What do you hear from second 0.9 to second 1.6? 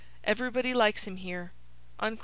him here.'